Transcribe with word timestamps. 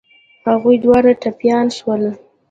هغوی 0.49 0.75
دواړه 0.83 1.11
ټپيان 1.21 1.67
شول. 1.77 2.01